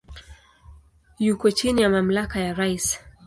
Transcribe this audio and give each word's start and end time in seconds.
Yuko 1.19 1.47
chini 1.51 1.81
ya 1.81 1.89
mamlaka 1.89 2.39
ya 2.45 2.53
rais. 2.53 2.87